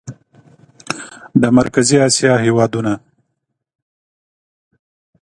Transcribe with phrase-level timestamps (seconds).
[1.41, 2.93] د مرکزي اسیا هېوادونه